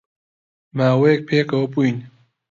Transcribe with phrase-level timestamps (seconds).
[0.77, 1.97] ماوەیەک پێکەوە بووین